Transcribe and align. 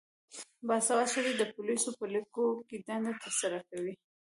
باسواده 0.67 1.11
ښځې 1.13 1.33
د 1.35 1.43
پولیسو 1.53 1.89
په 1.99 2.05
لیکو 2.13 2.43
کې 2.67 2.77
دنده 2.87 3.13
ترسره 3.23 3.59
کوي. 3.69 3.93